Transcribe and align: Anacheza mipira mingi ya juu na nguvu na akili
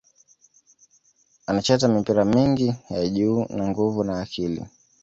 Anacheza 1.47 1.87
mipira 1.87 2.25
mingi 2.25 2.75
ya 2.89 3.09
juu 3.09 3.45
na 3.49 3.67
nguvu 3.67 4.03
na 4.03 4.21
akili 4.21 4.65